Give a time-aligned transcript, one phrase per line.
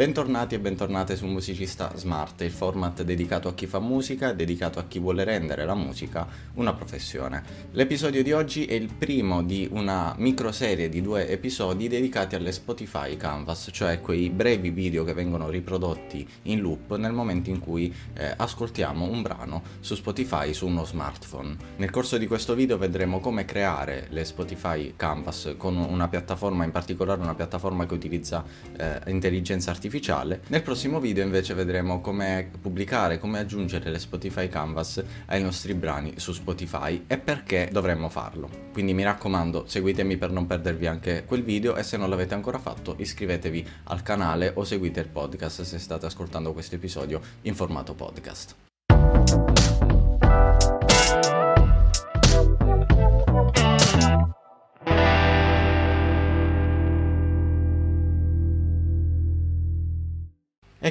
[0.00, 4.78] Bentornati e bentornate su Musicista Smart, il format dedicato a chi fa musica e dedicato
[4.78, 7.42] a chi vuole rendere la musica una professione.
[7.72, 13.18] L'episodio di oggi è il primo di una microserie di due episodi dedicati alle Spotify
[13.18, 18.32] Canvas, cioè quei brevi video che vengono riprodotti in loop nel momento in cui eh,
[18.34, 21.54] ascoltiamo un brano su Spotify su uno smartphone.
[21.76, 26.70] Nel corso di questo video vedremo come creare le Spotify Canvas con una piattaforma, in
[26.70, 28.42] particolare una piattaforma che utilizza
[28.78, 30.42] eh, intelligenza artificiale artificiale.
[30.46, 36.14] Nel prossimo video invece vedremo come pubblicare, come aggiungere le Spotify Canvas ai nostri brani
[36.16, 38.48] su Spotify e perché dovremmo farlo.
[38.72, 42.58] Quindi mi raccomando, seguitemi per non perdervi anche quel video e se non l'avete ancora
[42.58, 47.94] fatto iscrivetevi al canale o seguite il podcast se state ascoltando questo episodio in formato
[47.94, 48.69] podcast.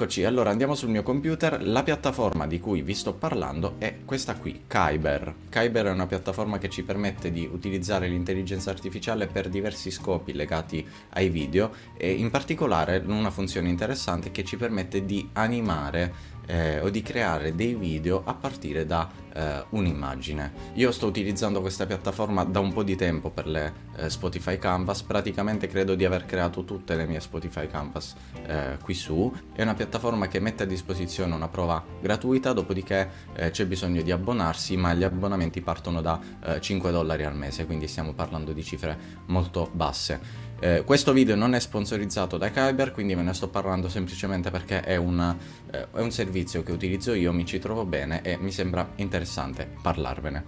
[0.00, 4.34] Eccoci, allora andiamo sul mio computer, la piattaforma di cui vi sto parlando è questa
[4.34, 5.34] qui, Kyber.
[5.50, 10.88] Kyber è una piattaforma che ci permette di utilizzare l'intelligenza artificiale per diversi scopi legati
[11.10, 16.90] ai video e in particolare una funzione interessante che ci permette di animare eh, o
[16.90, 20.52] di creare dei video a partire da eh, un'immagine.
[20.74, 25.02] Io sto utilizzando questa piattaforma da un po' di tempo per le eh, Spotify Canvas,
[25.02, 28.14] praticamente credo di aver creato tutte le mie Spotify Canvas
[28.46, 29.32] eh, qui su.
[29.52, 34.10] È una piattaforma che mette a disposizione una prova gratuita, dopodiché eh, c'è bisogno di
[34.10, 36.18] abbonarsi, ma gli abbonamenti partono da
[36.58, 40.48] 5 eh, dollari al mese, quindi stiamo parlando di cifre molto basse.
[40.62, 44.82] Eh, questo video non è sponsorizzato da Kyber, quindi ve ne sto parlando semplicemente perché
[44.82, 45.34] è, una,
[45.70, 49.66] eh, è un servizio che utilizzo io, mi ci trovo bene e mi sembra interessante
[49.80, 50.44] parlarvene.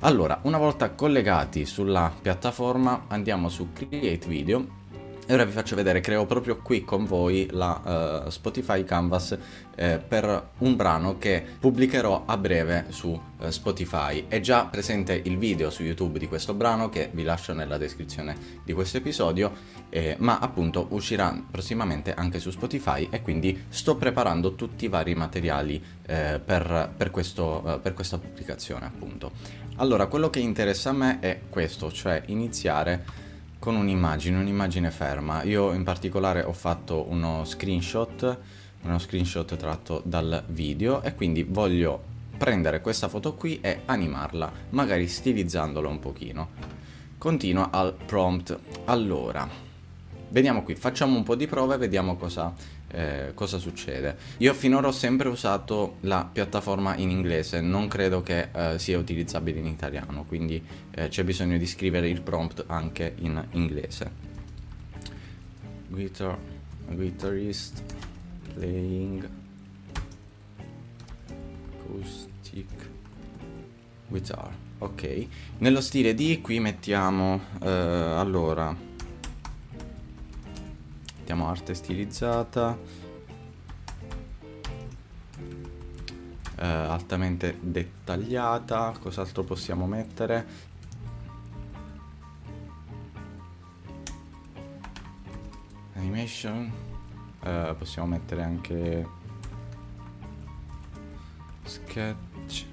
[0.00, 4.84] Allora, una volta collegati sulla piattaforma andiamo su Create Video
[5.28, 9.36] e ora vi faccio vedere, creo proprio qui con voi la uh, Spotify Canvas
[9.74, 14.26] eh, per un brano che pubblicherò a breve su uh, Spotify.
[14.28, 18.36] È già presente il video su YouTube di questo brano che vi lascio nella descrizione
[18.62, 19.52] di questo episodio,
[19.88, 25.16] eh, ma appunto uscirà prossimamente anche su Spotify e quindi sto preparando tutti i vari
[25.16, 29.32] materiali eh, per, per, questo, per questa pubblicazione appunto.
[29.78, 33.24] Allora, quello che interessa a me è questo, cioè iniziare
[33.66, 35.42] con un'immagine, un'immagine ferma.
[35.42, 38.38] Io in particolare ho fatto uno screenshot,
[38.82, 42.00] uno screenshot tratto dal video e quindi voglio
[42.38, 46.48] prendere questa foto qui e animarla, magari stilizzandola un pochino.
[47.18, 48.56] Continua al prompt.
[48.84, 49.48] Allora,
[50.28, 52.54] vediamo qui, facciamo un po' di prove e vediamo cosa
[52.96, 54.16] eh, cosa succede.
[54.38, 59.58] Io finora ho sempre usato la piattaforma in inglese, non credo che eh, sia utilizzabile
[59.58, 64.24] in italiano, quindi eh, c'è bisogno di scrivere il prompt anche in inglese.
[65.88, 66.38] Guitar,
[66.88, 67.82] guitarist
[68.54, 69.28] playing
[71.78, 72.94] acoustic
[74.08, 74.50] guitar.
[74.78, 75.26] Ok,
[75.58, 78.74] nello stile di qui mettiamo eh, allora
[81.26, 82.78] mettiamo arte stilizzata.
[86.54, 88.94] Eh, altamente dettagliata.
[89.00, 90.46] Cos'altro possiamo mettere?
[95.94, 96.72] Animation.
[97.42, 99.06] Eh, possiamo mettere anche
[101.64, 102.64] sketch.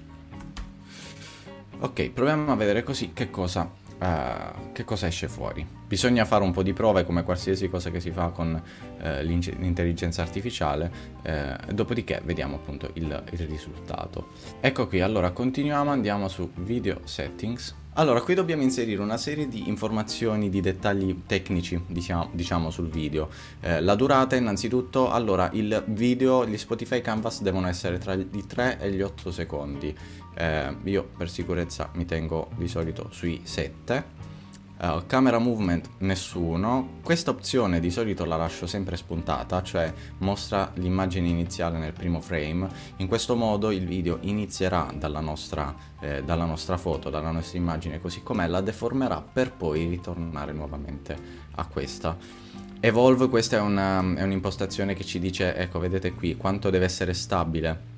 [1.80, 3.68] Ok proviamo a vedere così che cosa
[3.98, 5.66] uh, che cosa esce fuori.
[5.86, 10.22] Bisogna fare un po' di prove come qualsiasi cosa che si fa con uh, l'intelligenza
[10.22, 10.90] artificiale,
[11.22, 14.28] uh, dopodiché vediamo appunto il, il risultato.
[14.60, 17.82] Ecco qui, allora continuiamo, andiamo su Video Settings.
[17.96, 23.28] Allora, qui dobbiamo inserire una serie di informazioni, di dettagli tecnici, diciamo, diciamo sul video.
[23.60, 28.80] Eh, la durata, innanzitutto, allora, il video, gli Spotify Canvas devono essere tra i 3
[28.80, 29.96] e gli 8 secondi.
[30.34, 34.22] Eh, io per sicurezza mi tengo di solito sui 7.
[34.76, 36.98] Uh, camera movement nessuno.
[37.02, 42.68] Questa opzione di solito la lascio sempre spuntata, cioè mostra l'immagine iniziale nel primo frame.
[42.96, 48.00] In questo modo il video inizierà dalla nostra, eh, dalla nostra foto, dalla nostra immagine
[48.00, 51.16] così com'è, la deformerà per poi ritornare nuovamente
[51.54, 52.16] a questa.
[52.80, 57.14] Evolve, questa è, una, è un'impostazione che ci dice, ecco vedete qui, quanto deve essere
[57.14, 57.93] stabile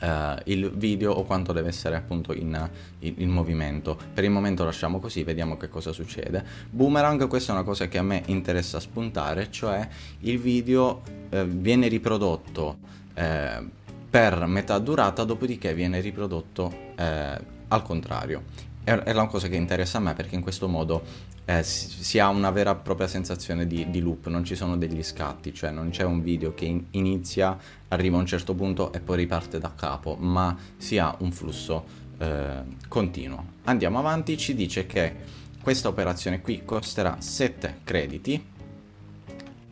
[0.00, 3.98] Uh, il video o quanto deve essere appunto in, in, in, movimento.
[4.14, 6.44] Per il momento lasciamo così, vediamo che cosa succede.
[6.70, 9.88] Boomerang, questa è una cosa che a me interessa spuntare, cioè
[10.20, 12.78] il video uh, viene riprodotto
[13.14, 13.68] uh,
[14.08, 20.14] per metà durata, dopodiché viene riprodotto al contrario è, una cosa che interessa a me
[20.14, 21.02] perché in questo modo
[21.44, 24.76] eh, si, si, ha una vera e propria sensazione di, di, loop, non ci sono
[24.76, 27.56] degli scatti, cioè non c'è un video che in, inizia,
[27.88, 31.84] arriva a un certo punto e poi riparte da capo, ma si ha un flusso
[32.18, 33.44] eh, continuo.
[33.64, 35.14] Andiamo avanti, ci dice che
[35.60, 38.42] questa operazione qui costerà 7 crediti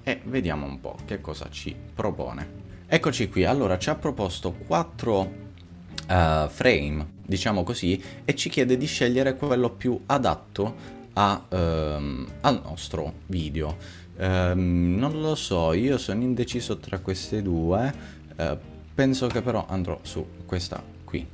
[0.03, 2.65] e vediamo un po' che cosa ci propone.
[2.87, 5.29] Eccoci qui, allora ci ha proposto 4 uh,
[6.07, 10.75] eh, frame, diciamo così, e ci chiede di scegliere quello più adatto
[11.14, 13.76] a, um, al nostro video.
[14.19, 17.94] Um, non lo so, io sono indeciso tra queste due,
[18.37, 18.56] uh,
[18.94, 21.26] penso che però andrò su questa qui.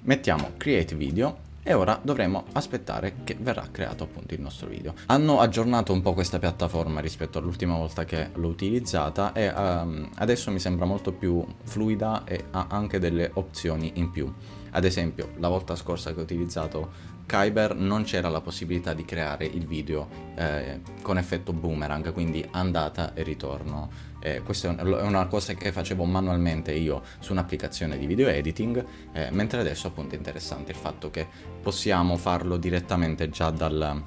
[0.00, 4.94] Mettiamo create video e ora dovremo aspettare che verrà creato appunto il nostro video.
[5.06, 10.50] Hanno aggiornato un po' questa piattaforma rispetto all'ultima volta che l'ho utilizzata e um, adesso
[10.50, 14.32] mi sembra molto più fluida e ha anche delle opzioni in più.
[14.70, 19.44] Ad esempio, la volta scorsa che ho utilizzato Kyber non c'era la possibilità di creare
[19.44, 23.90] il video eh, con effetto boomerang, quindi andata e ritorno.
[24.20, 29.28] Eh, questa è una cosa che facevo manualmente io su un'applicazione di video editing, eh,
[29.30, 31.26] mentre adesso appunto è interessante il fatto che
[31.62, 34.02] possiamo farlo direttamente già dal,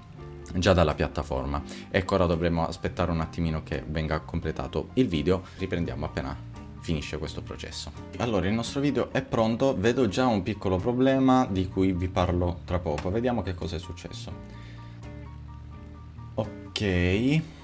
[0.56, 1.62] già dalla piattaforma.
[1.90, 6.50] Ecco, ora dovremo aspettare un attimino che venga completato il video, riprendiamo appena
[6.82, 7.92] finisce questo processo.
[8.18, 12.62] Allora il nostro video è pronto, vedo già un piccolo problema di cui vi parlo
[12.66, 14.34] tra poco, vediamo che cosa è successo.
[16.34, 17.60] Ok.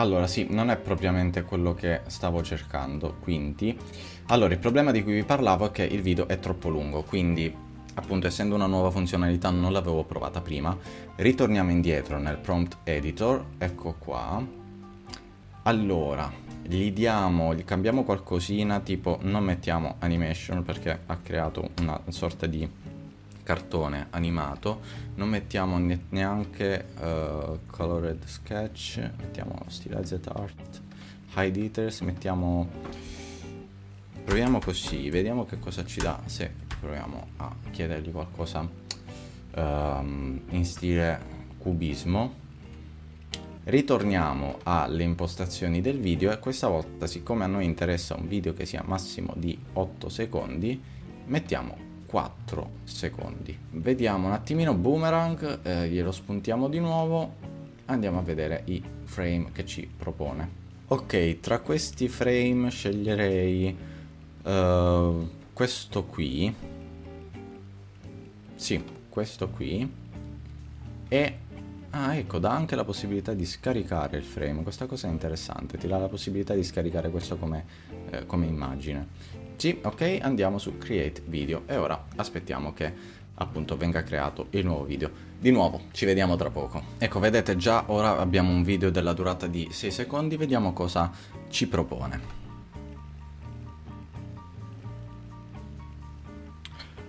[0.00, 3.76] Allora sì, non è propriamente quello che stavo cercando, quindi...
[4.28, 7.54] Allora, il problema di cui vi parlavo è che il video è troppo lungo, quindi
[7.92, 10.74] appunto essendo una nuova funzionalità non l'avevo provata prima.
[11.16, 14.42] Ritorniamo indietro nel prompt editor, ecco qua,
[15.64, 16.32] allora,
[16.62, 22.66] gli diamo, gli cambiamo qualcosina, tipo non mettiamo animation perché ha creato una sorta di
[23.42, 24.80] cartone animato,
[25.16, 25.78] non mettiamo
[26.08, 30.82] neanche uh, colored sketch, mettiamo stylized art,
[31.36, 32.68] high details, mettiamo...
[34.22, 38.68] Proviamo così, vediamo che cosa ci dà se proviamo a chiedergli qualcosa
[39.56, 41.20] um, in stile
[41.58, 42.48] cubismo.
[43.64, 48.66] Ritorniamo alle impostazioni del video e questa volta siccome a noi interessa un video che
[48.66, 50.80] sia massimo di 8 secondi,
[51.26, 53.56] mettiamo 4 secondi.
[53.70, 57.36] Vediamo un attimino boomerang, eh, glielo spuntiamo di nuovo,
[57.84, 60.58] andiamo a vedere i frame che ci propone.
[60.88, 63.76] Ok, tra questi frame sceglierei
[64.42, 66.52] uh, questo qui,
[68.56, 69.88] sì, questo qui,
[71.06, 71.38] e
[71.92, 74.62] Ah, ecco, dà anche la possibilità di scaricare il frame.
[74.62, 77.64] Questa cosa è interessante, ti dà la possibilità di scaricare questo come,
[78.10, 79.08] eh, come immagine.
[79.60, 82.90] Sì, ok, andiamo su Create Video e ora aspettiamo che
[83.34, 85.10] appunto venga creato il nuovo video.
[85.38, 86.82] Di nuovo, ci vediamo tra poco.
[86.96, 91.10] Ecco, vedete già ora abbiamo un video della durata di 6 secondi, vediamo cosa
[91.50, 92.20] ci propone.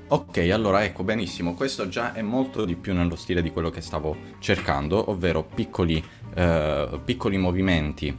[0.10, 3.80] Ok, allora ecco benissimo, questo già è molto di più nello stile di quello che
[3.80, 6.04] stavo cercando, ovvero piccoli,
[6.34, 8.14] eh, piccoli movimenti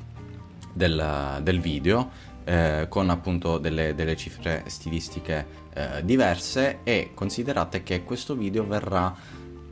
[0.72, 8.04] del, del video eh, con appunto delle, delle cifre stilistiche eh, diverse e considerate che
[8.04, 9.14] questo video verrà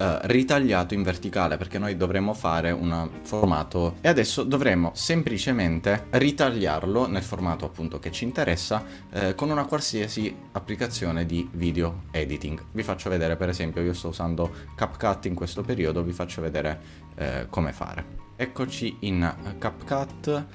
[0.01, 7.07] eh, ritagliato in verticale perché noi dovremmo fare un formato e adesso dovremmo semplicemente ritagliarlo
[7.07, 12.65] nel formato appunto che ci interessa uh, con una qualsiasi applicazione di video editing.
[12.73, 16.81] Vi faccio vedere per esempio io sto usando CapCut in questo periodo, vi faccio vedere
[17.19, 18.29] uh, come fare.
[18.37, 20.47] Eccoci in CapCut,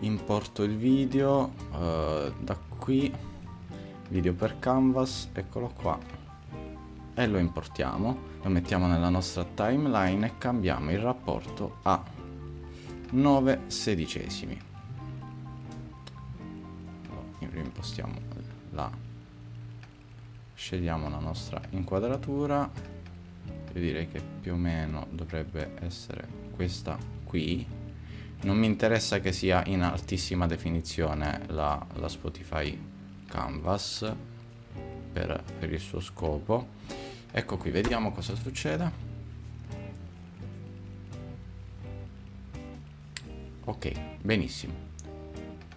[0.00, 3.12] importo il video da qui,
[4.08, 5.98] video per canvas, eccolo qua.
[7.14, 12.02] E lo importiamo lo mettiamo nella nostra timeline e cambiamo il rapporto a
[13.10, 14.66] 9 sedicesimi.
[17.40, 18.14] Impostiamo
[18.70, 18.90] la
[20.54, 22.70] scegliamo la nostra inquadratura.
[23.72, 27.66] Io direi che più o meno dovrebbe essere questa qui
[28.42, 32.78] non mi interessa che sia in altissima definizione la, la Spotify
[33.26, 34.12] Canvas
[35.12, 36.76] per, per il suo scopo
[37.30, 39.06] Ecco qui, vediamo cosa succede.
[43.64, 43.92] Ok,
[44.22, 44.86] benissimo.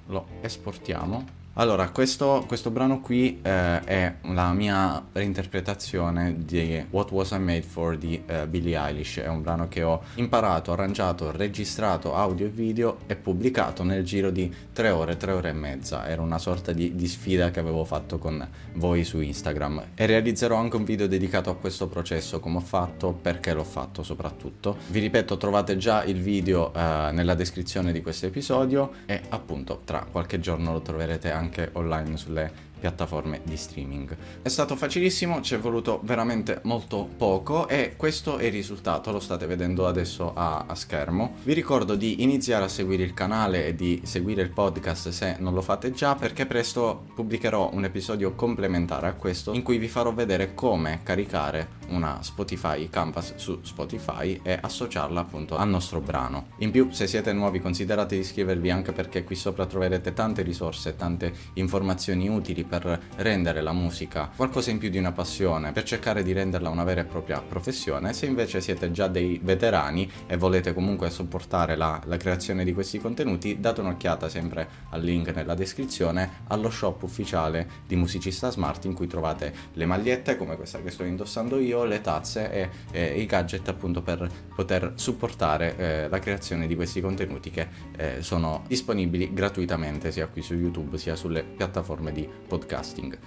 [0.07, 7.31] Lo esportiamo Allora, questo, questo brano qui eh, è la mia reinterpretazione di What Was
[7.31, 9.17] I Made For di eh, Billie Eilish.
[9.17, 14.31] È un brano che ho imparato, arrangiato, registrato audio e video e pubblicato nel giro
[14.31, 16.07] di tre ore, tre ore e mezza.
[16.07, 19.87] Era una sorta di, di sfida che avevo fatto con voi su Instagram.
[19.95, 24.03] E realizzerò anche un video dedicato a questo processo, come ho fatto, perché l'ho fatto
[24.03, 24.77] soprattutto.
[24.87, 30.07] Vi ripeto, trovate già il video eh, nella descrizione di questo episodio e appunto tra
[30.09, 34.17] qualche giorno lo troverete anche anche online sulle piattaforme di streaming.
[34.41, 39.19] È stato facilissimo, ci è voluto veramente molto poco e questo è il risultato, lo
[39.19, 41.35] state vedendo adesso a, a, schermo.
[41.43, 45.53] Vi ricordo di iniziare a seguire il canale e di seguire il podcast se non
[45.53, 50.11] lo fate già perché presto pubblicherò un episodio complementare a questo in cui vi farò
[50.11, 56.47] vedere come caricare una Spotify Canvas su Spotify e associarla appunto al nostro brano.
[56.57, 60.95] In più, se siete nuovi, considerate di iscrivervi anche perché qui sopra troverete tante risorse,
[60.95, 66.23] tante informazioni utili per rendere la musica qualcosa in più di una passione, per cercare
[66.23, 68.13] di renderla una vera e propria professione.
[68.13, 72.99] Se invece siete già dei veterani e volete comunque supportare la, la creazione di questi
[72.99, 78.93] contenuti, date un'occhiata sempre al link nella descrizione allo shop ufficiale di Musicista Smart in
[78.93, 83.25] cui trovate le magliette come questa che sto indossando io le tazze e, e i
[83.25, 89.33] gadget appunto per poter supportare eh, la creazione di questi contenuti che eh, sono disponibili
[89.33, 93.17] gratuitamente sia qui su YouTube sia sulle piattaforme di podcasting.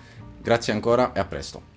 [0.40, 1.73] Grazie ancora e a presto.